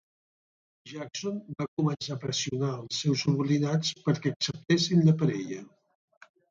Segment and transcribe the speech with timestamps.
[0.91, 5.63] Jackson va començar a pressionar els seus subordinats perquè acceptessin la parella.